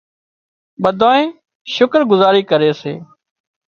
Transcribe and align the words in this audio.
ٻڌانئين 0.83 1.29
شڪر 1.75 2.01
گذاري 2.11 2.43
ڪري 2.49 2.71
سي 2.81 2.93